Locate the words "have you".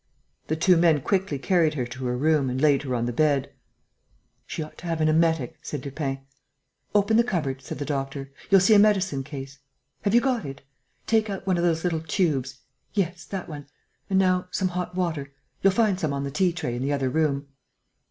10.01-10.19